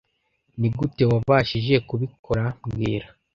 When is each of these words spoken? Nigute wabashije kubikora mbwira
Nigute 0.59 1.03
wabashije 1.11 1.75
kubikora 1.87 2.43
mbwira 2.65 3.07